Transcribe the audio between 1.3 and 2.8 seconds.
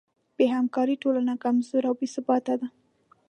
کمزورې او بېثباته ده.